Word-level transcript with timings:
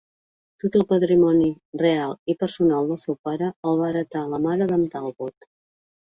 Tot 0.61 0.75
el 0.77 0.83
patrimoni 0.91 1.49
real 1.81 2.15
i 2.33 2.35
personal 2.43 2.89
del 2.91 2.99
seu 3.01 3.17
pare 3.27 3.49
el 3.73 3.77
va 3.81 3.89
hereta 3.93 4.23
la 4.31 4.39
mare 4.47 4.67
d'en 4.73 4.87
Talbot. 4.97 5.47